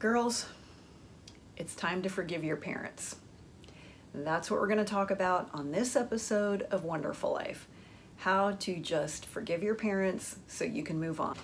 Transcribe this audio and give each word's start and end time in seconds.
Girls, 0.00 0.46
it's 1.58 1.74
time 1.74 2.00
to 2.00 2.08
forgive 2.08 2.42
your 2.42 2.56
parents. 2.56 3.16
that's 4.14 4.50
what 4.50 4.58
we're 4.58 4.66
going 4.66 4.78
to 4.78 4.84
talk 4.84 5.10
about 5.10 5.50
on 5.52 5.72
this 5.72 5.94
episode 5.94 6.62
of 6.70 6.84
Wonderful 6.84 7.34
Life 7.34 7.68
how 8.16 8.52
to 8.52 8.76
just 8.76 9.26
forgive 9.26 9.62
your 9.62 9.74
parents 9.74 10.36
so 10.46 10.64
you 10.64 10.82
can 10.82 10.98
move 10.98 11.20
on. 11.20 11.36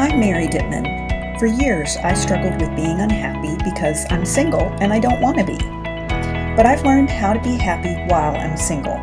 I'm 0.00 0.18
Mary 0.18 0.48
Dittman. 0.48 1.38
For 1.38 1.46
years, 1.46 1.96
I 1.98 2.12
struggled 2.14 2.60
with 2.60 2.74
being 2.74 3.00
unhappy 3.00 3.56
because 3.62 4.04
I'm 4.10 4.26
single 4.26 4.72
and 4.80 4.92
I 4.92 4.98
don't 4.98 5.20
want 5.20 5.38
to 5.38 5.44
be. 5.44 5.58
But 6.56 6.66
I've 6.66 6.82
learned 6.84 7.08
how 7.08 7.34
to 7.34 7.40
be 7.40 7.56
happy 7.56 7.94
while 8.12 8.34
I'm 8.34 8.56
single. 8.56 8.98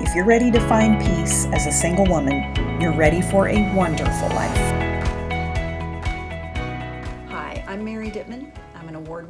If 0.00 0.14
you're 0.14 0.24
ready 0.24 0.50
to 0.52 0.68
find 0.68 0.98
peace 1.04 1.44
as 1.52 1.66
a 1.66 1.72
single 1.72 2.06
woman, 2.06 2.80
you're 2.80 2.96
ready 2.96 3.20
for 3.20 3.48
a 3.50 3.74
wonderful 3.74 4.30
life. 4.30 4.83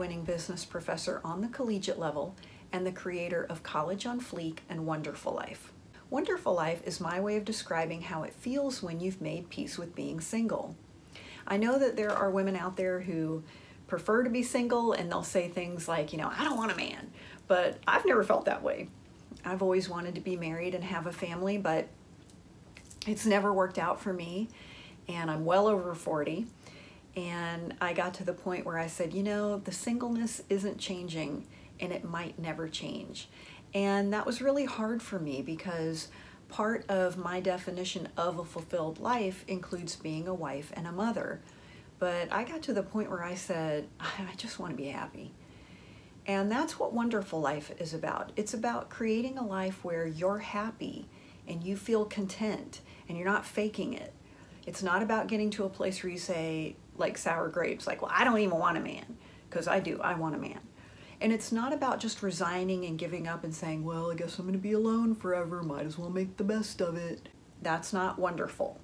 Winning 0.04 0.22
business 0.22 0.66
professor 0.66 1.18
on 1.24 1.40
the 1.40 1.48
collegiate 1.48 1.98
level 1.98 2.36
and 2.72 2.86
the 2.86 2.92
creator 2.92 3.46
of 3.48 3.62
College 3.62 4.04
on 4.04 4.20
Fleek 4.20 4.58
and 4.68 4.84
Wonderful 4.84 5.32
Life. 5.32 5.72
Wonderful 6.10 6.52
Life 6.52 6.82
is 6.84 7.00
my 7.00 7.18
way 7.18 7.38
of 7.38 7.46
describing 7.46 8.02
how 8.02 8.22
it 8.22 8.34
feels 8.34 8.82
when 8.82 9.00
you've 9.00 9.22
made 9.22 9.48
peace 9.48 9.78
with 9.78 9.94
being 9.94 10.20
single. 10.20 10.76
I 11.46 11.56
know 11.56 11.78
that 11.78 11.96
there 11.96 12.12
are 12.12 12.30
women 12.30 12.54
out 12.54 12.76
there 12.76 13.00
who 13.00 13.44
prefer 13.86 14.22
to 14.22 14.28
be 14.28 14.42
single 14.42 14.92
and 14.92 15.10
they'll 15.10 15.22
say 15.22 15.48
things 15.48 15.88
like, 15.88 16.12
you 16.12 16.18
know, 16.18 16.30
I 16.36 16.44
don't 16.44 16.58
want 16.58 16.72
a 16.72 16.76
man, 16.76 17.10
but 17.48 17.78
I've 17.88 18.04
never 18.04 18.22
felt 18.22 18.44
that 18.44 18.62
way. 18.62 18.88
I've 19.42 19.62
always 19.62 19.88
wanted 19.88 20.16
to 20.16 20.20
be 20.20 20.36
married 20.36 20.74
and 20.74 20.84
have 20.84 21.06
a 21.06 21.12
family, 21.12 21.56
but 21.56 21.88
it's 23.06 23.24
never 23.24 23.54
worked 23.54 23.78
out 23.78 24.02
for 24.02 24.12
me, 24.12 24.50
and 25.08 25.30
I'm 25.30 25.46
well 25.46 25.66
over 25.66 25.94
40. 25.94 26.44
And 27.16 27.74
I 27.80 27.92
got 27.92 28.14
to 28.14 28.24
the 28.24 28.32
point 28.32 28.66
where 28.66 28.78
I 28.78 28.88
said, 28.88 29.14
you 29.14 29.22
know, 29.22 29.58
the 29.58 29.72
singleness 29.72 30.42
isn't 30.48 30.78
changing 30.78 31.46
and 31.80 31.92
it 31.92 32.04
might 32.04 32.38
never 32.38 32.68
change. 32.68 33.28
And 33.72 34.12
that 34.12 34.26
was 34.26 34.40
really 34.40 34.64
hard 34.64 35.02
for 35.02 35.18
me 35.18 35.42
because 35.42 36.08
part 36.48 36.84
of 36.88 37.16
my 37.16 37.40
definition 37.40 38.08
of 38.16 38.38
a 38.38 38.44
fulfilled 38.44 39.00
life 39.00 39.44
includes 39.48 39.96
being 39.96 40.28
a 40.28 40.34
wife 40.34 40.72
and 40.74 40.86
a 40.86 40.92
mother. 40.92 41.40
But 41.98 42.32
I 42.32 42.44
got 42.44 42.62
to 42.62 42.72
the 42.72 42.82
point 42.82 43.10
where 43.10 43.22
I 43.22 43.34
said, 43.34 43.88
I 44.00 44.34
just 44.36 44.58
want 44.58 44.72
to 44.72 44.76
be 44.76 44.88
happy. 44.88 45.32
And 46.26 46.50
that's 46.50 46.78
what 46.78 46.92
Wonderful 46.92 47.40
Life 47.40 47.70
is 47.78 47.92
about. 47.92 48.32
It's 48.36 48.54
about 48.54 48.88
creating 48.88 49.36
a 49.36 49.46
life 49.46 49.84
where 49.84 50.06
you're 50.06 50.38
happy 50.38 51.06
and 51.46 51.62
you 51.62 51.76
feel 51.76 52.06
content 52.06 52.80
and 53.08 53.18
you're 53.18 53.26
not 53.26 53.44
faking 53.44 53.92
it. 53.92 54.12
It's 54.66 54.82
not 54.82 55.02
about 55.02 55.26
getting 55.26 55.50
to 55.50 55.64
a 55.64 55.68
place 55.68 56.02
where 56.02 56.10
you 56.10 56.18
say, 56.18 56.76
like 56.96 57.18
sour 57.18 57.48
grapes, 57.48 57.86
like, 57.86 58.02
well, 58.02 58.12
I 58.14 58.24
don't 58.24 58.38
even 58.38 58.58
want 58.58 58.76
a 58.76 58.80
man, 58.80 59.16
because 59.48 59.68
I 59.68 59.80
do, 59.80 60.00
I 60.00 60.14
want 60.14 60.34
a 60.34 60.38
man. 60.38 60.60
And 61.20 61.32
it's 61.32 61.52
not 61.52 61.72
about 61.72 62.00
just 62.00 62.22
resigning 62.22 62.84
and 62.84 62.98
giving 62.98 63.26
up 63.26 63.44
and 63.44 63.54
saying, 63.54 63.84
well, 63.84 64.10
I 64.10 64.14
guess 64.14 64.38
I'm 64.38 64.46
going 64.46 64.52
to 64.54 64.58
be 64.58 64.72
alone 64.72 65.14
forever, 65.14 65.62
might 65.62 65.86
as 65.86 65.98
well 65.98 66.10
make 66.10 66.36
the 66.36 66.44
best 66.44 66.80
of 66.80 66.96
it. 66.96 67.28
That's 67.62 67.92
not 67.92 68.18
wonderful. 68.18 68.80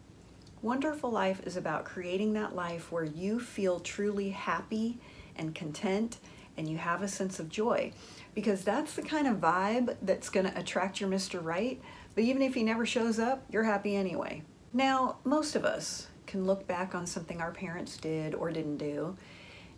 Wonderful 0.63 1.11
life 1.11 1.41
is 1.47 1.57
about 1.57 1.85
creating 1.85 2.35
that 2.35 2.55
life 2.55 2.93
where 2.93 3.05
you 3.05 3.41
feel 3.41 3.81
truly 3.81 4.31
happy 4.31 4.99
and 5.37 5.55
content 5.55 6.19
and 6.57 6.69
you 6.69 6.77
have 6.77 7.03
a 7.03 7.09
sense 7.09 7.41
of 7.41 7.49
joy 7.49 7.93
because 8.35 8.63
that's 8.63 8.95
the 8.95 9.03
kind 9.03 9.27
of 9.27 9.39
vibe 9.39 9.97
that's 10.03 10.29
going 10.29 10.47
to 10.47 10.59
attract 10.59 11.01
your 11.01 11.09
Mr. 11.09 11.43
Right. 11.43 11.81
But 12.15 12.25
even 12.25 12.43
if 12.43 12.55
he 12.55 12.63
never 12.63 12.85
shows 12.85 13.19
up, 13.19 13.45
you're 13.51 13.65
happy 13.65 13.97
anyway. 13.97 14.43
Now, 14.73 15.17
most 15.25 15.57
of 15.57 15.65
us, 15.65 16.09
can 16.31 16.47
look 16.47 16.67
back 16.67 16.95
on 16.95 17.07
something 17.07 17.41
our 17.41 17.51
parents 17.51 17.97
did 17.97 18.35
or 18.35 18.51
didn't 18.51 18.77
do 18.77 19.17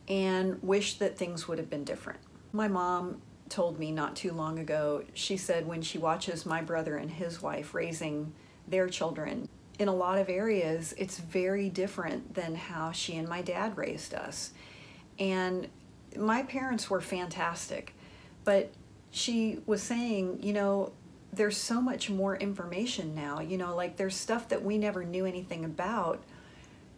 and 0.08 0.62
wish 0.62 0.98
that 0.98 1.16
things 1.16 1.48
would 1.48 1.58
have 1.58 1.70
been 1.70 1.84
different. 1.84 2.20
My 2.52 2.68
mom 2.68 3.22
told 3.48 3.78
me 3.78 3.90
not 3.90 4.16
too 4.16 4.32
long 4.32 4.58
ago, 4.58 5.04
she 5.14 5.36
said 5.36 5.66
when 5.66 5.82
she 5.82 5.98
watches 5.98 6.44
my 6.44 6.60
brother 6.60 6.96
and 6.96 7.10
his 7.10 7.40
wife 7.40 7.74
raising 7.74 8.32
their 8.68 8.88
children, 8.88 9.48
in 9.78 9.88
a 9.88 9.94
lot 9.94 10.18
of 10.18 10.28
areas, 10.28 10.94
it's 10.98 11.18
very 11.18 11.68
different 11.68 12.34
than 12.34 12.54
how 12.54 12.92
she 12.92 13.16
and 13.16 13.28
my 13.28 13.42
dad 13.42 13.76
raised 13.76 14.14
us. 14.14 14.52
And 15.18 15.68
my 16.16 16.42
parents 16.42 16.90
were 16.90 17.00
fantastic, 17.00 17.94
but 18.44 18.70
she 19.10 19.60
was 19.66 19.82
saying, 19.82 20.38
you 20.42 20.52
know, 20.52 20.92
there's 21.32 21.56
so 21.56 21.80
much 21.80 22.10
more 22.10 22.36
information 22.36 23.14
now. 23.14 23.40
You 23.40 23.56
know, 23.56 23.74
like 23.74 23.96
there's 23.96 24.14
stuff 24.14 24.48
that 24.50 24.62
we 24.62 24.76
never 24.78 25.04
knew 25.04 25.24
anything 25.24 25.64
about 25.64 26.22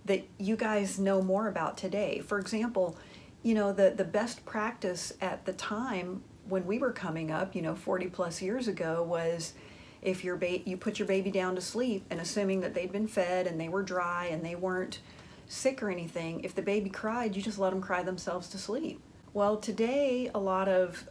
that 0.04 0.25
you 0.38 0.56
guys 0.56 0.98
know 0.98 1.22
more 1.22 1.48
about 1.48 1.76
today. 1.76 2.20
For 2.20 2.38
example, 2.38 2.97
you 3.42 3.54
know, 3.54 3.72
the, 3.72 3.91
the 3.91 4.04
best 4.04 4.44
practice 4.44 5.12
at 5.20 5.44
the 5.44 5.53
time 5.53 6.22
when 6.48 6.66
we 6.66 6.78
were 6.78 6.92
coming 6.92 7.31
up, 7.31 7.54
you 7.54 7.62
know, 7.62 7.75
40 7.75 8.09
plus 8.09 8.43
years 8.43 8.69
ago 8.69 9.03
was 9.03 9.54
if 10.03 10.22
your 10.22 10.37
ba- 10.37 10.69
you 10.69 10.76
put 10.76 10.98
your 10.98 11.09
baby 11.09 11.31
down 11.31 11.54
to 11.54 11.60
sleep 11.60 12.04
and 12.10 12.20
assuming 12.20 12.60
that 12.60 12.75
they'd 12.75 12.93
been 12.93 13.09
fed 13.09 13.47
and 13.47 13.59
they 13.59 13.69
were 13.69 13.82
dry 13.82 14.26
and 14.26 14.44
they 14.44 14.54
weren't 14.54 15.00
sick 15.47 15.82
or 15.82 15.91
anything, 15.91 16.41
if 16.44 16.54
the 16.54 16.62
baby 16.62 16.91
cried, 16.91 17.34
you 17.34 17.43
just 17.43 17.59
let 17.59 17.70
them 17.70 17.81
cry 17.81 18.03
themselves 18.03 18.48
to 18.48 18.59
sleep. 18.59 19.00
Well, 19.32 19.56
today 19.56 20.31
a 20.34 20.38
lot 20.38 20.69
of 20.69 21.09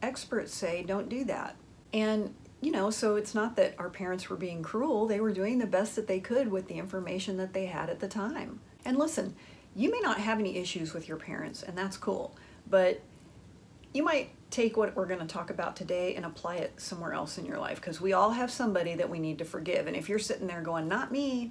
experts 0.00 0.54
say 0.54 0.82
don't 0.82 1.08
do 1.08 1.24
that. 1.24 1.56
And 1.92 2.34
you 2.62 2.70
know, 2.70 2.90
so 2.90 3.16
it's 3.16 3.34
not 3.34 3.56
that 3.56 3.74
our 3.76 3.90
parents 3.90 4.30
were 4.30 4.36
being 4.36 4.62
cruel, 4.62 5.06
they 5.06 5.20
were 5.20 5.32
doing 5.32 5.58
the 5.58 5.66
best 5.66 5.96
that 5.96 6.06
they 6.06 6.20
could 6.20 6.48
with 6.48 6.68
the 6.68 6.74
information 6.74 7.36
that 7.36 7.52
they 7.52 7.66
had 7.66 7.90
at 7.90 7.98
the 7.98 8.08
time. 8.08 8.60
And 8.84 8.96
listen, 8.96 9.34
you 9.74 9.90
may 9.90 9.98
not 10.00 10.18
have 10.18 10.38
any 10.38 10.56
issues 10.56 10.94
with 10.94 11.08
your 11.08 11.16
parents, 11.16 11.64
and 11.64 11.76
that's 11.76 11.96
cool, 11.96 12.36
but 12.70 13.00
you 13.92 14.04
might 14.04 14.30
take 14.50 14.76
what 14.76 14.94
we're 14.94 15.06
going 15.06 15.18
to 15.18 15.26
talk 15.26 15.50
about 15.50 15.74
today 15.74 16.14
and 16.14 16.24
apply 16.24 16.56
it 16.56 16.80
somewhere 16.80 17.12
else 17.12 17.36
in 17.36 17.44
your 17.44 17.58
life 17.58 17.80
because 17.80 18.00
we 18.00 18.12
all 18.12 18.30
have 18.30 18.50
somebody 18.50 18.94
that 18.94 19.10
we 19.10 19.18
need 19.18 19.38
to 19.38 19.44
forgive. 19.44 19.88
And 19.88 19.96
if 19.96 20.08
you're 20.08 20.20
sitting 20.20 20.46
there 20.46 20.60
going, 20.60 20.86
not 20.86 21.10
me, 21.10 21.50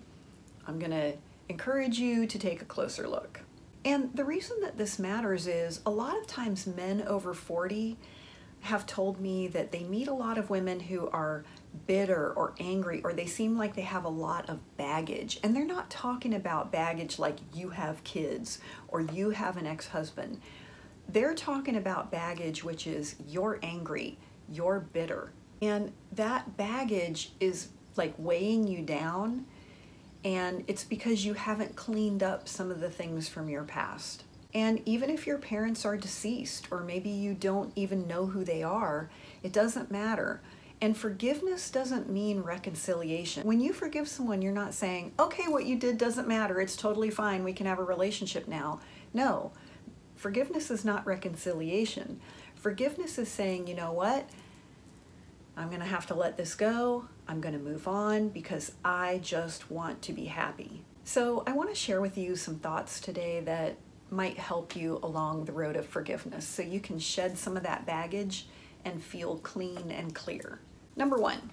I'm 0.66 0.80
going 0.80 0.92
to 0.92 1.14
encourage 1.50 2.00
you 2.00 2.26
to 2.26 2.40
take 2.40 2.62
a 2.62 2.66
closer 2.66 3.08
look. 3.08 3.42
And 3.84 4.16
the 4.16 4.24
reason 4.24 4.62
that 4.62 4.78
this 4.78 4.98
matters 4.98 5.46
is 5.46 5.82
a 5.86 5.90
lot 5.90 6.18
of 6.18 6.26
times 6.26 6.68
men 6.68 7.02
over 7.02 7.34
40 7.34 7.98
have 8.62 8.86
told 8.86 9.20
me 9.20 9.48
that 9.48 9.72
they 9.72 9.84
meet 9.84 10.08
a 10.08 10.14
lot 10.14 10.38
of 10.38 10.50
women 10.50 10.80
who 10.80 11.10
are 11.10 11.44
bitter 11.88 12.32
or 12.34 12.54
angry 12.60 13.02
or 13.04 13.12
they 13.14 13.26
seem 13.26 13.58
like 13.58 13.76
they 13.76 13.82
have 13.82 14.06
a 14.06 14.10
lot 14.10 14.50
of 14.50 14.78
baggage. 14.78 15.40
And 15.44 15.56
they're 15.56 15.66
not 15.66 15.90
talking 15.90 16.34
about 16.34 16.72
baggage 16.72 17.18
like 17.18 17.38
you 17.54 17.70
have 17.70 18.04
kids 18.04 18.60
or 18.88 19.02
you 19.02 19.32
have 19.32 19.58
an 19.58 19.66
ex 19.66 19.88
husband. 19.88 20.40
They're 21.10 21.34
talking 21.34 21.76
about 21.76 22.12
baggage 22.12 22.64
which 22.64 22.86
is 22.86 23.16
you're 23.28 23.60
angry, 23.64 24.18
you're 24.48 24.80
bitter. 24.80 25.32
And 25.62 25.92
that 26.14 26.56
baggage 26.56 27.32
is 27.40 27.70
like 27.98 28.14
weighing 28.18 28.68
you 28.68 28.84
down. 28.84 29.46
And 30.24 30.64
it's 30.68 30.84
because 30.84 31.26
you 31.26 31.34
haven't 31.34 31.76
cleaned 31.76 32.22
up 32.22 32.48
some 32.48 32.70
of 32.70 32.80
the 32.80 32.92
things 32.92 33.28
from 33.28 33.50
your 33.50 33.64
past. 33.64 34.24
And 34.54 34.82
even 34.86 35.10
if 35.10 35.26
your 35.26 35.38
parents 35.38 35.86
are 35.86 35.96
deceased, 35.96 36.68
or 36.72 36.82
maybe 36.82 37.10
you 37.10 37.34
don't 37.34 37.72
even 37.76 38.08
know 38.08 38.26
who 38.26 38.44
they 38.44 38.64
are, 38.64 39.10
it 39.44 39.54
doesn't 39.54 39.92
matter. 39.92 40.42
And 40.82 40.98
forgiveness 40.98 41.70
doesn't 41.70 42.10
mean 42.10 42.42
reconciliation. 42.42 43.46
When 43.46 43.60
you 43.62 43.72
forgive 43.72 44.08
someone, 44.08 44.42
you're 44.42 44.52
not 44.52 44.74
saying, 44.74 45.14
okay, 45.20 45.48
what 45.48 45.66
you 45.66 45.78
did 45.78 45.98
doesn't 45.98 46.28
matter, 46.28 46.60
it's 46.60 46.76
totally 46.76 47.12
fine, 47.12 47.44
we 47.44 47.54
can 47.54 47.68
have 47.68 47.80
a 47.80 47.84
relationship 47.84 48.48
now. 48.48 48.80
No, 49.14 49.52
forgiveness 50.16 50.72
is 50.72 50.84
not 50.84 51.06
reconciliation. 51.06 52.20
Forgiveness 52.56 53.18
is 53.20 53.30
saying, 53.30 53.68
you 53.68 53.76
know 53.76 53.92
what? 53.92 54.28
I'm 55.56 55.70
to 55.82 55.86
have 55.86 56.08
to 56.08 56.16
let 56.16 56.38
this 56.38 56.56
go. 56.56 57.06
I'm 57.28 57.42
to 57.42 57.60
move 57.60 57.88
on 57.88 58.30
because 58.30 58.72
I 58.84 59.20
just 59.22 59.70
want 59.70 60.02
to 60.04 60.14
be 60.14 60.26
happy. 60.26 60.84
So, 61.04 61.44
I 61.46 61.54
want 61.54 61.70
to 61.70 61.76
share 61.76 62.02
with 62.02 62.18
you 62.18 62.36
some 62.36 62.56
thoughts 62.56 63.00
today 63.00 63.42
that 63.42 63.78
might 64.12 64.38
help 64.38 64.76
you 64.76 65.00
along 65.02 65.46
the 65.46 65.52
road 65.54 65.78
of 65.78 65.88
forgiveness 65.88 66.46
so 66.46 66.62
you 66.62 66.80
can 66.80 67.00
shed 67.00 67.38
some 67.38 67.58
of 67.58 67.64
that 67.64 67.86
baggage 67.86 68.46
and 68.84 69.02
feel 69.02 69.38
clean 69.38 69.90
and 69.90 70.14
clear. 70.14 70.60
Number 70.96 71.18
one, 71.18 71.50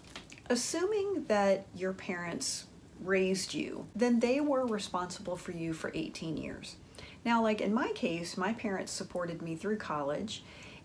assuming 0.51 1.25
that 1.29 1.67
your 1.75 1.93
parents 1.93 2.67
raised 3.01 3.55
you, 3.55 3.87
then 3.95 4.19
they 4.19 4.41
were 4.41 4.67
responsible 4.67 5.37
for 5.37 5.53
you 5.53 5.73
for 5.73 5.93
18 5.95 6.37
years. 6.37 6.77
Now, 7.25 7.43
like 7.43 7.61
in 7.61 7.73
my 7.73 7.93
case, 7.93 8.37
my 8.37 8.53
parents 8.53 8.91
supported 8.93 9.41
me 9.41 9.55
through 9.55 9.77
college, 9.77 10.43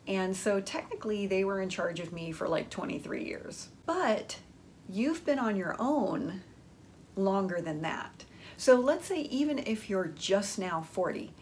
and 0.08 0.36
so 0.36 0.60
technically 0.60 1.26
they 1.26 1.44
were 1.44 1.62
in 1.62 1.70
charge 1.70 2.00
of 2.00 2.14
me 2.14 2.32
for 2.32 2.48
like 2.48 2.70
23 2.70 3.24
years. 3.24 3.70
But 3.86 4.38
you've 4.88 5.26
been 5.26 5.40
on 5.40 5.56
your 5.56 5.76
own 5.80 6.42
longer 7.16 7.62
than 7.62 7.82
that. 7.82 8.26
So 8.58 8.76
let's 8.76 9.08
say 9.08 9.22
even 9.22 9.60
if 9.60 9.90
you're 9.90 10.12
just 10.16 10.60
now 10.60 10.82
40, 10.82 11.34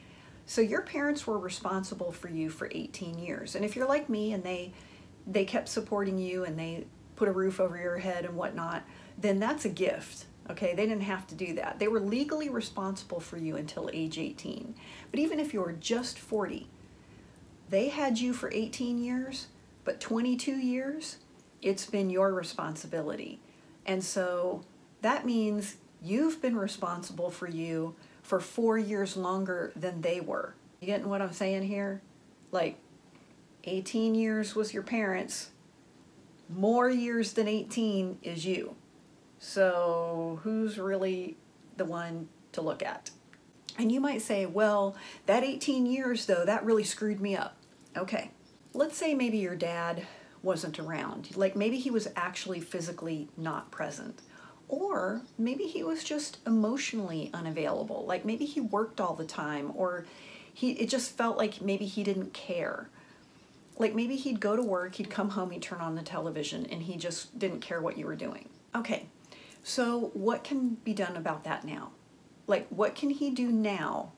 so 0.51 0.59
your 0.59 0.81
parents 0.81 1.25
were 1.25 1.39
responsible 1.39 2.11
for 2.11 2.27
you 2.27 2.49
for 2.49 2.69
18 2.73 3.17
years. 3.17 3.55
And 3.55 3.63
if 3.63 3.73
you're 3.73 3.87
like 3.87 4.09
me 4.09 4.33
and 4.33 4.43
they 4.43 4.73
they 5.25 5.45
kept 5.45 5.69
supporting 5.69 6.17
you 6.17 6.43
and 6.43 6.59
they 6.59 6.83
put 7.15 7.29
a 7.29 7.31
roof 7.31 7.61
over 7.61 7.77
your 7.77 7.99
head 7.99 8.25
and 8.25 8.35
whatnot, 8.35 8.83
then 9.17 9.39
that's 9.39 9.63
a 9.63 9.69
gift. 9.69 10.25
Okay, 10.49 10.75
they 10.75 10.85
didn't 10.85 11.03
have 11.03 11.25
to 11.27 11.35
do 11.35 11.53
that. 11.53 11.79
They 11.79 11.87
were 11.87 12.01
legally 12.01 12.49
responsible 12.49 13.21
for 13.21 13.37
you 13.37 13.55
until 13.55 13.89
age 13.93 14.17
18. 14.17 14.75
But 15.09 15.21
even 15.21 15.39
if 15.39 15.53
you 15.53 15.61
were 15.61 15.71
just 15.71 16.19
40, 16.19 16.67
they 17.69 17.87
had 17.87 18.19
you 18.19 18.33
for 18.33 18.51
18 18.51 19.01
years, 19.01 19.47
but 19.85 20.01
22 20.01 20.51
years, 20.51 21.19
it's 21.61 21.85
been 21.85 22.09
your 22.09 22.33
responsibility. 22.33 23.39
And 23.85 24.03
so 24.03 24.65
that 25.01 25.25
means 25.25 25.77
you've 26.03 26.41
been 26.41 26.57
responsible 26.57 27.31
for 27.31 27.47
you 27.47 27.95
for 28.21 28.39
four 28.39 28.77
years 28.77 29.17
longer 29.17 29.71
than 29.75 30.01
they 30.01 30.19
were. 30.19 30.55
You 30.79 30.87
getting 30.87 31.09
what 31.09 31.21
I'm 31.21 31.33
saying 31.33 31.63
here? 31.63 32.01
Like 32.51 32.77
18 33.63 34.15
years 34.15 34.55
was 34.55 34.73
your 34.73 34.83
parents, 34.83 35.51
more 36.49 36.89
years 36.89 37.33
than 37.33 37.47
18 37.47 38.19
is 38.23 38.45
you. 38.45 38.75
So 39.39 40.39
who's 40.43 40.77
really 40.77 41.37
the 41.77 41.85
one 41.85 42.27
to 42.51 42.61
look 42.61 42.83
at? 42.83 43.11
And 43.77 43.91
you 43.91 43.99
might 43.99 44.21
say, 44.21 44.45
well, 44.45 44.95
that 45.25 45.43
18 45.43 45.85
years 45.85 46.25
though, 46.25 46.45
that 46.45 46.65
really 46.65 46.83
screwed 46.83 47.21
me 47.21 47.35
up. 47.35 47.57
Okay, 47.97 48.31
let's 48.73 48.97
say 48.97 49.13
maybe 49.13 49.37
your 49.37 49.55
dad 49.55 50.05
wasn't 50.43 50.79
around. 50.79 51.35
Like 51.35 51.55
maybe 51.55 51.77
he 51.77 51.91
was 51.91 52.07
actually 52.15 52.59
physically 52.59 53.29
not 53.37 53.71
present. 53.71 54.21
Or 54.71 55.21
maybe 55.37 55.65
he 55.65 55.83
was 55.83 56.01
just 56.01 56.37
emotionally 56.47 57.29
unavailable. 57.33 58.05
Like 58.07 58.23
maybe 58.23 58.45
he 58.45 58.61
worked 58.61 59.01
all 59.01 59.13
the 59.13 59.25
time 59.25 59.73
or 59.75 60.05
he 60.53 60.71
it 60.71 60.87
just 60.87 61.17
felt 61.17 61.37
like 61.37 61.61
maybe 61.61 61.85
he 61.85 62.05
didn't 62.05 62.33
care. 62.33 62.89
Like 63.77 63.93
maybe 63.93 64.15
he'd 64.15 64.39
go 64.39 64.55
to 64.55 64.61
work, 64.61 64.95
he'd 64.95 65.09
come 65.09 65.31
home, 65.31 65.51
he'd 65.51 65.61
turn 65.61 65.81
on 65.81 65.95
the 65.95 66.01
television 66.01 66.65
and 66.67 66.83
he 66.83 66.95
just 66.95 67.37
didn't 67.37 67.59
care 67.59 67.81
what 67.81 67.97
you 67.97 68.05
were 68.05 68.15
doing. 68.15 68.47
Okay. 68.73 69.07
So 69.61 70.11
what 70.13 70.45
can 70.45 70.77
be 70.85 70.93
done 70.93 71.17
about 71.17 71.43
that 71.43 71.65
now? 71.65 71.91
Like 72.47 72.65
what 72.69 72.95
can 72.95 73.09
he 73.09 73.29
do 73.29 73.51
now 73.51 74.13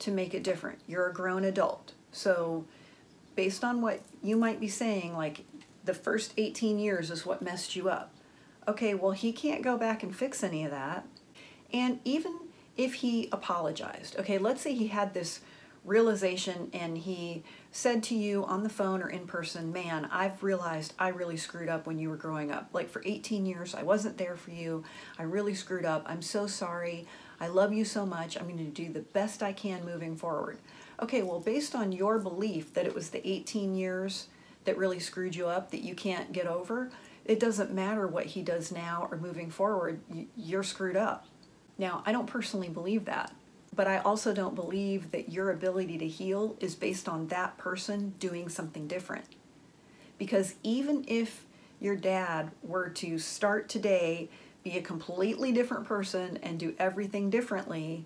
to 0.00 0.10
make 0.10 0.34
it 0.34 0.42
different? 0.42 0.80
You're 0.88 1.06
a 1.06 1.14
grown 1.14 1.44
adult. 1.44 1.92
So 2.10 2.64
based 3.36 3.62
on 3.62 3.80
what 3.80 4.00
you 4.20 4.36
might 4.36 4.58
be 4.58 4.68
saying 4.68 5.16
like 5.16 5.44
the 5.84 5.94
first 5.94 6.34
18 6.36 6.80
years 6.80 7.08
is 7.08 7.24
what 7.24 7.40
messed 7.40 7.76
you 7.76 7.88
up. 7.88 8.12
Okay, 8.66 8.94
well, 8.94 9.12
he 9.12 9.32
can't 9.32 9.62
go 9.62 9.76
back 9.76 10.02
and 10.02 10.14
fix 10.14 10.42
any 10.42 10.64
of 10.64 10.70
that. 10.70 11.06
And 11.72 11.98
even 12.04 12.38
if 12.76 12.94
he 12.94 13.28
apologized, 13.32 14.18
okay, 14.18 14.38
let's 14.38 14.62
say 14.62 14.74
he 14.74 14.88
had 14.88 15.14
this 15.14 15.40
realization 15.84 16.70
and 16.72 16.96
he 16.96 17.42
said 17.72 18.04
to 18.04 18.14
you 18.14 18.44
on 18.44 18.62
the 18.62 18.68
phone 18.68 19.02
or 19.02 19.08
in 19.08 19.26
person, 19.26 19.72
Man, 19.72 20.08
I've 20.12 20.42
realized 20.42 20.94
I 20.98 21.08
really 21.08 21.36
screwed 21.36 21.68
up 21.68 21.86
when 21.86 21.98
you 21.98 22.08
were 22.08 22.16
growing 22.16 22.52
up. 22.52 22.68
Like 22.72 22.88
for 22.88 23.02
18 23.04 23.46
years, 23.46 23.74
I 23.74 23.82
wasn't 23.82 24.18
there 24.18 24.36
for 24.36 24.52
you. 24.52 24.84
I 25.18 25.24
really 25.24 25.54
screwed 25.54 25.84
up. 25.84 26.04
I'm 26.06 26.22
so 26.22 26.46
sorry. 26.46 27.06
I 27.40 27.48
love 27.48 27.72
you 27.72 27.84
so 27.84 28.06
much. 28.06 28.36
I'm 28.36 28.44
going 28.44 28.58
to 28.58 28.64
do 28.64 28.92
the 28.92 29.00
best 29.00 29.42
I 29.42 29.52
can 29.52 29.84
moving 29.84 30.16
forward. 30.16 30.58
Okay, 31.00 31.22
well, 31.22 31.40
based 31.40 31.74
on 31.74 31.90
your 31.90 32.18
belief 32.18 32.74
that 32.74 32.86
it 32.86 32.94
was 32.94 33.10
the 33.10 33.26
18 33.28 33.74
years 33.74 34.28
that 34.64 34.78
really 34.78 35.00
screwed 35.00 35.34
you 35.34 35.48
up 35.48 35.72
that 35.72 35.80
you 35.80 35.96
can't 35.96 36.32
get 36.32 36.46
over, 36.46 36.90
it 37.24 37.38
doesn't 37.38 37.72
matter 37.72 38.06
what 38.06 38.26
he 38.26 38.42
does 38.42 38.72
now 38.72 39.08
or 39.10 39.16
moving 39.16 39.50
forward, 39.50 40.00
you're 40.36 40.62
screwed 40.62 40.96
up. 40.96 41.26
Now, 41.78 42.02
I 42.04 42.12
don't 42.12 42.26
personally 42.26 42.68
believe 42.68 43.04
that, 43.06 43.32
but 43.74 43.86
I 43.86 43.98
also 43.98 44.32
don't 44.34 44.54
believe 44.54 45.10
that 45.12 45.30
your 45.30 45.50
ability 45.50 45.98
to 45.98 46.08
heal 46.08 46.56
is 46.60 46.74
based 46.74 47.08
on 47.08 47.28
that 47.28 47.56
person 47.58 48.14
doing 48.18 48.48
something 48.48 48.86
different. 48.86 49.24
Because 50.18 50.54
even 50.62 51.04
if 51.08 51.44
your 51.80 51.96
dad 51.96 52.50
were 52.62 52.88
to 52.90 53.18
start 53.18 53.68
today, 53.68 54.28
be 54.62 54.76
a 54.76 54.82
completely 54.82 55.52
different 55.52 55.84
person, 55.86 56.38
and 56.42 56.58
do 56.58 56.74
everything 56.78 57.30
differently, 57.30 58.04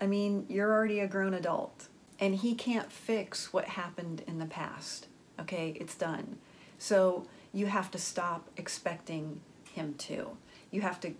I 0.00 0.06
mean, 0.06 0.44
you're 0.48 0.72
already 0.72 1.00
a 1.00 1.06
grown 1.06 1.34
adult 1.34 1.88
and 2.18 2.34
he 2.34 2.54
can't 2.54 2.90
fix 2.90 3.52
what 3.52 3.66
happened 3.66 4.22
in 4.26 4.38
the 4.38 4.46
past. 4.46 5.06
Okay, 5.40 5.76
it's 5.78 5.94
done. 5.94 6.38
So 6.78 7.26
you 7.56 7.64
have 7.64 7.90
to 7.90 7.96
stop 7.96 8.50
expecting 8.58 9.40
him 9.72 9.94
to. 9.94 10.36
You 10.70 10.82
have 10.82 11.00
to 11.00 11.14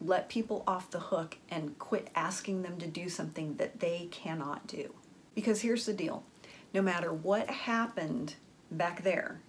let 0.00 0.30
people 0.30 0.64
off 0.66 0.90
the 0.90 0.98
hook 0.98 1.36
and 1.50 1.78
quit 1.78 2.08
asking 2.14 2.62
them 2.62 2.78
to 2.78 2.86
do 2.86 3.10
something 3.10 3.56
that 3.56 3.80
they 3.80 4.08
cannot 4.10 4.66
do. 4.66 4.94
Because 5.34 5.60
here's 5.60 5.84
the 5.84 5.92
deal 5.92 6.24
no 6.72 6.80
matter 6.80 7.12
what 7.12 7.50
happened 7.50 8.36
back 8.70 9.02
there, 9.04 9.42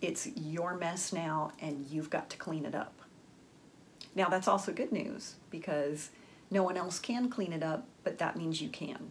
it's 0.00 0.26
your 0.34 0.78
mess 0.78 1.12
now 1.12 1.52
and 1.60 1.86
you've 1.90 2.08
got 2.08 2.30
to 2.30 2.38
clean 2.38 2.64
it 2.64 2.74
up. 2.74 2.94
Now, 4.14 4.30
that's 4.30 4.48
also 4.48 4.72
good 4.72 4.92
news 4.92 5.34
because 5.50 6.08
no 6.50 6.62
one 6.62 6.78
else 6.78 6.98
can 6.98 7.28
clean 7.28 7.52
it 7.52 7.62
up, 7.62 7.86
but 8.02 8.16
that 8.16 8.36
means 8.36 8.62
you 8.62 8.70
can. 8.70 9.10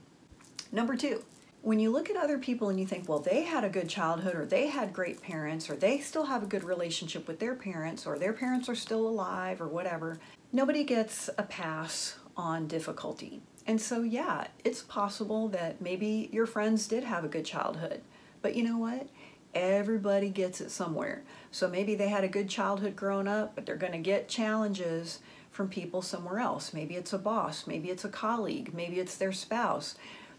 Number 0.72 0.96
two, 0.96 1.24
when 1.62 1.80
you 1.80 1.92
look 1.92 2.10
at 2.10 2.18
other 2.18 2.38
people 2.38 2.70
and 2.70 2.80
you 2.80 2.88
think, 2.88 3.08
well, 3.08 3.20
they 3.20 3.44
had 3.44 3.64
a 3.64 3.70
good 3.70 3.88
childhood, 3.88 4.36
or 4.36 4.46
they 4.46 4.68
had 4.68 4.94
great 4.94 5.22
parents, 5.22 5.70
or 5.70 5.76
they 5.76 6.00
still 6.00 6.26
have 6.26 6.44
a 6.44 6.48
good 6.48 6.64
relationship 6.64 7.28
with 7.28 7.40
their 7.40 7.56
parents, 7.56 8.06
or 8.06 8.18
their 8.18 8.34
parents 8.34 8.68
are 8.68 8.76
still 8.76 9.08
alive, 9.08 9.62
or 9.62 9.68
whatever, 9.68 10.20
nobody 10.52 10.84
gets 10.84 11.30
a 11.38 11.44
pass 11.44 12.16
on 12.36 12.68
difficulty. 12.68 13.42
And 13.68 13.80
so, 13.80 14.02
yeah, 14.02 14.48
it's 14.64 14.82
possible 14.82 15.48
that 15.50 15.82
maybe 15.82 16.30
your 16.32 16.48
friends 16.48 16.88
did 16.88 17.04
have 17.04 17.24
a 17.24 17.30
good 17.30 17.46
childhood. 17.46 18.02
But 18.42 18.56
you 18.56 18.64
know 18.64 18.78
what? 18.78 19.08
Everybody 19.54 20.30
gets 20.30 20.62
it 20.62 20.72
somewhere. 20.72 21.22
So 21.52 21.68
maybe 21.68 21.94
they 21.94 22.08
had 22.08 22.24
a 22.24 22.30
good 22.30 22.50
childhood 22.50 22.96
growing 22.96 23.28
up, 23.28 23.54
but 23.54 23.68
they're 23.68 23.76
going 23.76 23.92
to 23.92 24.00
get 24.00 24.28
challenges 24.28 25.20
from 25.52 25.68
people 25.68 26.02
somewhere 26.02 26.40
else. 26.40 26.74
Maybe 26.74 26.96
it's 26.96 27.14
a 27.14 27.18
boss, 27.20 27.68
maybe 27.68 27.90
it's 27.90 28.06
a 28.06 28.10
colleague, 28.10 28.74
maybe 28.74 29.00
it's 29.00 29.18
their 29.18 29.34
spouse, 29.34 29.96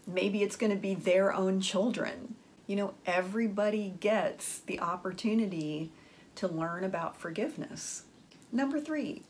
maybe 0.07 0.43
it's 0.43 0.55
going 0.55 0.71
to 0.71 0.77
be 0.77 0.95
their 0.95 1.33
own 1.33 1.61
children. 1.61 2.35
You 2.67 2.75
know, 2.75 2.93
everybody 3.05 3.93
gets 3.99 4.59
the 4.59 4.79
opportunity 4.79 5.91
to 6.35 6.47
learn 6.47 6.83
about 6.83 7.17
forgiveness. 7.17 8.03
Number 8.51 8.79
three, 8.79 9.23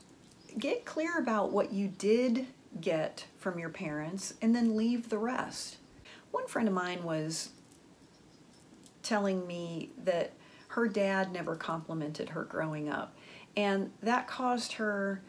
get 0.57 0.85
clear 0.85 1.17
about 1.17 1.51
what 1.51 1.73
you 1.73 1.87
did 1.87 2.47
get 2.79 3.25
from 3.37 3.59
your 3.59 3.69
parents 3.69 4.33
and 4.41 4.55
then 4.55 4.75
leave 4.75 5.09
the 5.09 5.17
rest. 5.17 5.77
One 6.31 6.47
friend 6.47 6.67
of 6.67 6.73
mine 6.73 7.03
was 7.03 7.49
telling 9.03 9.45
me 9.45 9.91
that 10.03 10.33
her 10.69 10.87
dad 10.87 11.31
never 11.31 11.55
complimented 11.55 12.29
her 12.29 12.43
growing 12.43 12.89
up, 12.89 13.15
and 13.55 13.91
that 14.01 14.27
caused 14.27 14.73
her 14.73 15.21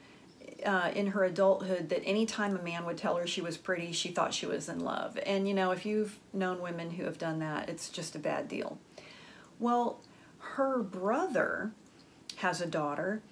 uh, 0.64 0.90
in 0.94 1.08
her 1.08 1.24
adulthood 1.24 1.88
that 1.90 2.04
anytime 2.04 2.56
a 2.56 2.62
man 2.62 2.84
would 2.86 2.98
tell 2.98 3.16
her 3.16 3.26
she 3.26 3.40
was 3.40 3.56
pretty, 3.56 3.92
she 3.92 4.10
thought 4.10 4.34
she 4.34 4.46
was 4.46 4.68
in 4.68 4.80
love. 4.80 5.18
And 5.26 5.46
you 5.46 5.54
know, 5.54 5.70
if 5.70 5.84
you've 5.84 6.18
known 6.32 6.60
women 6.60 6.92
who 6.92 7.04
have 7.04 7.18
done 7.18 7.38
that, 7.40 7.68
it's 7.68 7.88
just 7.88 8.14
a 8.14 8.18
bad 8.18 8.48
deal. 8.48 8.78
Well, 9.58 10.00
her 10.38 10.82
brother 10.82 11.72
has 12.36 12.60
a 12.60 12.66
daughter, 12.66 13.22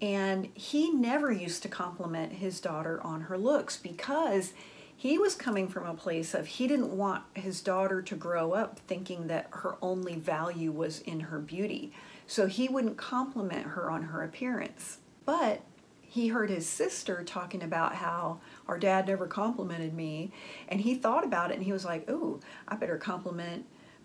and 0.00 0.48
he 0.54 0.90
never 0.90 1.30
used 1.30 1.62
to 1.62 1.68
compliment 1.68 2.34
his 2.34 2.60
daughter 2.60 3.00
on 3.02 3.22
her 3.22 3.38
looks 3.38 3.76
because 3.76 4.52
he 4.96 5.18
was 5.18 5.34
coming 5.34 5.66
from 5.66 5.84
a 5.84 5.94
place 5.94 6.32
of 6.32 6.46
he 6.46 6.68
didn't 6.68 6.96
want 6.96 7.24
his 7.34 7.60
daughter 7.60 8.02
to 8.02 8.14
grow 8.14 8.52
up 8.52 8.78
thinking 8.86 9.26
that 9.26 9.48
her 9.50 9.76
only 9.82 10.14
value 10.14 10.70
was 10.70 11.00
in 11.00 11.20
her 11.20 11.38
beauty. 11.38 11.92
So 12.26 12.46
he 12.46 12.68
wouldn't 12.68 12.96
compliment 12.96 13.66
her 13.66 13.90
on 13.90 14.04
her 14.04 14.22
appearance. 14.22 14.98
But 15.24 15.62
he 16.12 16.28
heard 16.28 16.50
his 16.50 16.68
sister 16.68 17.22
talking 17.24 17.62
about 17.62 17.94
how 17.94 18.38
our 18.68 18.78
dad 18.78 19.06
never 19.06 19.26
complimented 19.26 19.94
me 19.94 20.30
and 20.68 20.80
he 20.80 20.94
thought 20.94 21.24
about 21.24 21.50
it 21.50 21.54
and 21.54 21.64
he 21.64 21.72
was 21.72 21.84
like 21.84 22.04
oh 22.08 22.38
i 22.68 22.76
better 22.76 22.98
compliment 22.98 23.64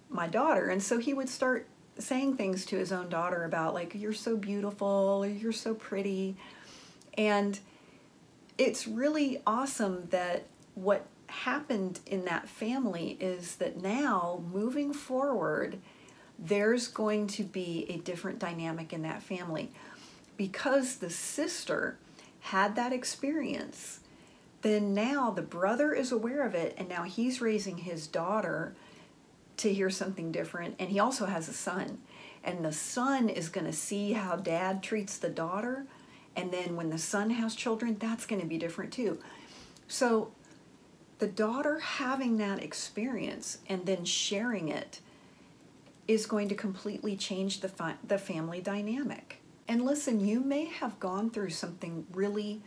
my 0.09 0.27
daughter. 0.27 0.69
And 0.69 0.81
so 0.81 0.99
he 0.99 1.13
would 1.13 1.29
start 1.29 1.67
saying 1.97 2.37
things 2.37 2.65
to 2.67 2.77
his 2.77 2.91
own 2.91 3.09
daughter 3.09 3.43
about 3.43 3.73
like 3.73 3.93
you're 3.95 4.13
so 4.13 4.37
beautiful 4.37 5.21
or 5.23 5.27
you're 5.27 5.51
so 5.51 5.73
pretty. 5.73 6.35
And 7.17 7.59
it's 8.57 8.87
really 8.87 9.41
awesome 9.47 10.07
that 10.09 10.45
what 10.75 11.05
happened 11.27 11.99
in 12.05 12.25
that 12.25 12.47
family 12.47 13.17
is 13.19 13.57
that 13.57 13.81
now 13.81 14.41
moving 14.51 14.93
forward 14.93 15.79
there's 16.39 16.87
going 16.87 17.25
to 17.25 17.43
be 17.43 17.85
a 17.89 17.97
different 17.97 18.37
dynamic 18.37 18.93
in 18.93 19.01
that 19.01 19.21
family 19.21 19.71
because 20.37 20.97
the 20.97 21.09
sister 21.09 21.97
had 22.39 22.75
that 22.75 22.93
experience, 22.93 23.99
then 24.61 24.93
now 24.93 25.31
the 25.31 25.41
brother 25.41 25.93
is 25.93 26.11
aware 26.11 26.45
of 26.45 26.55
it 26.55 26.75
and 26.77 26.87
now 26.87 27.03
he's 27.03 27.41
raising 27.41 27.79
his 27.79 28.07
daughter 28.07 28.75
to 29.57 29.73
hear 29.73 29.89
something 29.89 30.31
different. 30.31 30.75
And 30.79 30.89
he 30.89 30.99
also 30.99 31.25
has 31.25 31.49
a 31.49 31.53
son. 31.53 31.97
And 32.43 32.63
the 32.63 32.71
son 32.71 33.27
is 33.27 33.49
going 33.49 33.65
to 33.65 33.73
see 33.73 34.13
how 34.13 34.35
dad 34.35 34.81
treats 34.81 35.17
the 35.17 35.29
daughter. 35.29 35.85
And 36.35 36.51
then 36.51 36.75
when 36.75 36.89
the 36.89 36.97
son 36.97 37.31
has 37.31 37.55
children, 37.55 37.97
that's 37.99 38.25
going 38.25 38.41
to 38.41 38.47
be 38.47 38.57
different 38.57 38.93
too. 38.93 39.19
So 39.87 40.31
the 41.19 41.27
daughter 41.27 41.79
having 41.79 42.37
that 42.37 42.63
experience 42.63 43.57
and 43.67 43.85
then 43.85 44.05
sharing 44.05 44.69
it 44.69 44.99
is 46.07 46.25
going 46.25 46.47
to 46.49 46.55
completely 46.55 47.15
change 47.17 47.59
the, 47.59 47.67
fi- 47.67 47.95
the 48.07 48.17
family 48.17 48.61
dynamic. 48.61 49.41
And 49.67 49.83
listen, 49.83 50.25
you 50.25 50.39
may 50.39 50.65
have 50.65 50.99
gone 50.99 51.29
through 51.29 51.49
something 51.49 52.05
really 52.13 52.61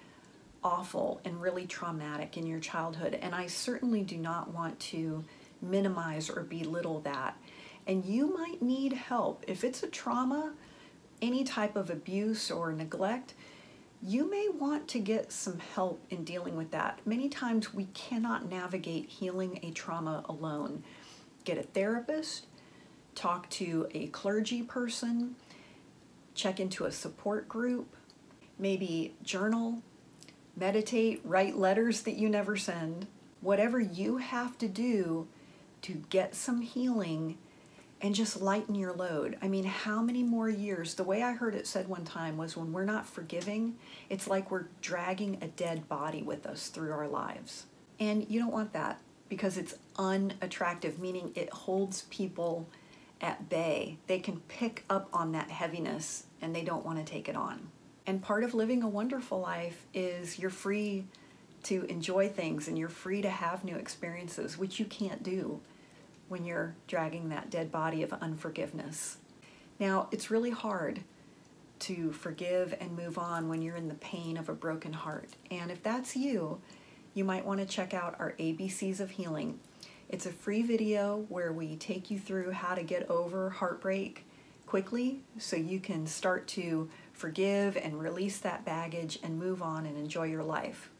awful 0.62 1.21
and 1.25 1.40
really 1.40 1.66
traumatic 1.66 2.37
in 2.37 2.47
your 2.47 2.61
childhood, 2.61 3.19
and 3.21 3.35
I 3.35 3.47
certainly 3.47 4.02
do 4.02 4.19
not 4.19 4.52
want 4.52 4.78
to 4.80 5.25
minimize 5.62 6.28
or 6.28 6.42
belittle 6.42 7.00
that. 7.00 7.37
And 7.87 8.04
you 8.04 8.37
might 8.37 8.61
need 8.61 8.92
help. 8.92 9.45
If 9.49 9.64
it's 9.64 9.83
a 9.83 9.88
trauma, 9.88 10.52
any 11.23 11.45
type 11.45 11.76
of 11.76 11.88
abuse 11.88 12.50
or 12.50 12.73
neglect, 12.73 13.35
you 14.02 14.30
may 14.30 14.49
want 14.49 14.88
to 14.88 14.99
get 14.99 15.33
some 15.33 15.59
help 15.75 16.00
in 16.11 16.25
dealing 16.25 16.57
with 16.57 16.71
that. 16.71 17.00
Many 17.04 17.28
times 17.28 17.75
we 17.75 17.85
cannot 17.92 18.49
navigate 18.49 19.09
healing 19.09 19.61
a 19.62 19.71
trauma 19.71 20.25
alone. 20.28 20.83
Get 21.45 21.59
a 21.59 21.62
therapist, 21.62 22.47
talk 23.14 23.49
to 23.50 23.88
a 23.92 24.07
clergy 24.09 24.62
person, 24.62 25.37
check 26.35 26.61
into 26.61 26.85
a 26.85 26.93
support 26.93 27.49
group, 27.49 27.97
maybe 28.59 29.15
journal, 29.23 29.83
meditate, 30.57 31.21
write 31.25 31.57
letters 31.57 32.03
that 32.03 32.17
you 32.17 32.29
never 32.29 32.57
send. 32.57 33.07
Whatever 33.41 33.81
you 33.81 34.19
have 34.19 34.59
to 34.59 34.69
do 34.69 35.27
to 35.83 36.05
get 36.11 36.35
some 36.35 36.61
healing 36.61 37.39
and 38.03 38.15
just 38.15 38.41
lighten 38.41 38.75
your 38.75 38.93
load. 38.93 39.37
I 39.43 39.49
mean, 39.49 39.65
how 39.65 40.01
many 40.01 40.23
more 40.23 40.49
years? 40.49 40.95
The 40.95 41.05
way 41.05 41.23
I 41.23 41.33
heard 41.33 41.55
it 41.55 41.67
said 41.67 41.89
one 41.89 42.05
time 42.05 42.37
was 42.37 42.57
when 42.57 42.73
we're 42.73 42.85
not 42.85 43.07
forgiving, 43.07 43.77
it's 44.09 44.27
like 44.27 44.51
we're 44.51 44.67
dragging 44.81 45.39
a 45.43 45.49
dead 45.49 45.89
body 45.89 46.23
with 46.23 46.47
us 46.47 46.69
through 46.69 46.93
our 46.93 47.09
lives. 47.09 47.67
And 47.99 48.27
you 48.29 48.41
don't 48.41 48.53
want 48.53 48.73
that 48.73 49.01
because 49.29 49.59
it's 49.59 49.75
unattractive, 49.97 50.99
meaning 50.99 51.33
it 51.35 51.53
holds 51.53 52.03
people 52.11 52.69
at 53.21 53.49
bay. 53.49 53.99
They 54.07 54.19
can 54.19 54.41
pick 54.49 54.85
up 54.89 55.09
on 55.12 55.33
that 55.33 55.50
heaviness 55.50 56.25
and 56.41 56.55
they 56.55 56.62
don't 56.62 56.85
want 56.85 56.99
to 56.99 57.05
take 57.05 57.29
it 57.29 57.37
on. 57.37 57.69
And 58.07 58.23
part 58.23 58.45
of 58.45 58.55
living 58.55 58.83
a 58.83 58.89
wonderful 58.89 59.41
life 59.41 59.85
is 59.93 60.39
you're 60.39 60.50
free 60.50 61.05
to 61.65 61.85
enjoy 61.85 62.29
things 62.29 62.69
and 62.69 62.79
you're 62.79 62.89
free 62.89 63.23
to 63.23 63.31
have 63.31 63.65
new 63.65 63.77
experiences, 63.77 64.57
which 64.57 64.81
you 64.81 64.87
can't 64.87 65.23
do 65.23 65.61
when 66.29 66.45
you're 66.45 66.75
dragging 66.87 67.29
that 67.29 67.50
dead 67.50 67.71
body 67.71 68.03
of 68.03 68.12
unforgiveness. 68.15 69.19
Now, 69.79 70.09
it's 70.11 70.31
really 70.31 70.50
hard 70.50 71.00
to 71.81 72.12
forgive 72.12 72.75
and 72.81 72.97
move 72.97 73.19
on 73.19 73.49
when 73.49 73.62
you're 73.62 73.77
in 73.77 73.89
the 73.89 73.95
pain 73.95 74.37
of 74.37 74.49
a 74.49 74.55
broken 74.55 74.93
heart. 74.93 75.31
And 75.50 75.71
if 75.71 75.83
that's 75.83 76.15
you, 76.15 76.61
you 77.15 77.25
might 77.25 77.45
want 77.45 77.61
to 77.61 77.67
check 77.67 77.95
out 77.95 78.17
our 78.19 78.35
ABCs 78.39 79.00
of 79.00 79.11
Healing. 79.11 79.59
It's 80.11 80.26
a 80.26 80.33
free 80.33 80.62
video 80.62 81.25
where 81.29 81.52
we 81.52 81.76
take 81.76 82.11
you 82.11 82.19
through 82.19 82.50
how 82.50 82.75
to 82.75 82.83
get 82.83 83.09
over 83.09 83.49
heartbreak 83.49 84.26
quickly 84.67 85.21
so 85.38 85.55
you 85.55 85.79
can 85.79 86.05
start 86.05 86.49
to 86.49 86.90
forgive 87.12 87.76
and 87.76 88.00
release 88.00 88.38
that 88.38 88.64
baggage 88.64 89.21
and 89.23 89.38
move 89.38 89.62
on 89.62 89.87
and 89.87 89.97
enjoy 89.97 90.25
your 90.25 90.43
life. 90.43 90.90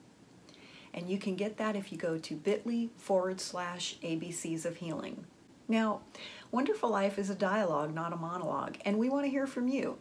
And 0.95 1.11
you 1.11 1.19
can 1.19 1.35
get 1.35 1.57
that 1.57 1.75
if 1.75 1.91
you 1.91 1.99
go 1.99 2.19
to 2.19 2.37
bit.ly 2.37 2.91
forward 2.97 3.41
slash 3.41 3.97
ABCs 4.01 4.65
of 4.65 4.77
Healing. 4.77 5.25
Now, 5.67 6.03
Wonderful 6.53 6.89
Life 6.89 7.19
is 7.19 7.31
a 7.31 7.35
dialogue, 7.35 7.93
not 7.93 8.13
a 8.13 8.17
monologue, 8.17 8.77
and 8.85 8.97
we 8.97 9.09
want 9.09 9.25
to 9.25 9.31
hear 9.31 9.49
from 9.49 9.67
you. 9.67 9.99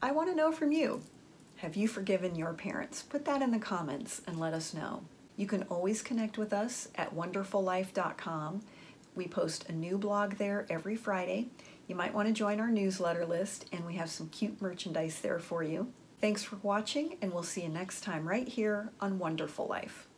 I 0.00 0.12
want 0.12 0.30
to 0.30 0.34
know 0.34 0.50
from 0.50 0.72
you. 0.72 1.02
Have 1.56 1.76
you 1.76 1.86
forgiven 1.86 2.34
your 2.34 2.54
parents? 2.54 3.02
Put 3.02 3.26
that 3.26 3.42
in 3.42 3.50
the 3.50 3.58
comments 3.58 4.22
and 4.26 4.40
let 4.40 4.54
us 4.54 4.72
know. 4.72 5.02
You 5.40 5.46
can 5.46 5.62
always 5.70 6.02
connect 6.02 6.36
with 6.36 6.52
us 6.52 6.88
at 6.96 7.16
wonderfullife.com. 7.16 8.60
We 9.14 9.26
post 9.26 9.70
a 9.70 9.72
new 9.72 9.96
blog 9.96 10.34
there 10.34 10.66
every 10.68 10.96
Friday. 10.96 11.48
You 11.86 11.94
might 11.94 12.12
want 12.12 12.28
to 12.28 12.34
join 12.34 12.60
our 12.60 12.70
newsletter 12.70 13.24
list, 13.24 13.64
and 13.72 13.86
we 13.86 13.94
have 13.94 14.10
some 14.10 14.28
cute 14.28 14.60
merchandise 14.60 15.22
there 15.22 15.38
for 15.38 15.62
you. 15.62 15.94
Thanks 16.20 16.42
for 16.44 16.56
watching, 16.56 17.16
and 17.22 17.32
we'll 17.32 17.42
see 17.42 17.62
you 17.62 17.70
next 17.70 18.02
time 18.02 18.28
right 18.28 18.46
here 18.46 18.92
on 19.00 19.18
Wonderful 19.18 19.66
Life. 19.66 20.09